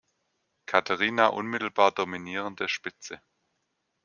[0.65, 3.21] Caterina unmittelbar dominierende Spitze.